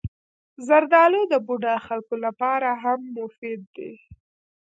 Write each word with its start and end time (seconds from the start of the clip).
زردالو 0.67 1.21
د 1.31 1.33
بوډا 1.45 1.75
خلکو 1.87 2.15
لپاره 2.25 2.69
هم 2.83 2.99
مفید 3.17 3.61
دی. 3.75 3.91